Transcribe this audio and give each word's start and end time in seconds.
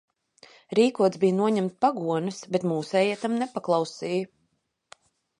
Rīkots 0.77 1.19
bija 1.23 1.35
noņemt 1.39 1.75
pagones, 1.85 2.39
bet 2.55 2.65
mūsējie 2.69 3.19
tam 3.25 3.35
nepaklausīja. 3.43 4.31